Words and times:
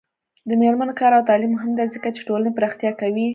د 0.49 0.51
میرمنو 0.61 0.93
کار 0.99 1.11
او 1.17 1.27
تعلیم 1.29 1.51
مهم 1.53 1.71
دی 1.77 1.85
ځکه 1.93 2.07
چې 2.15 2.21
ټولنې 2.27 2.51
پراختیا 2.57 2.91
کوي. 3.01 3.27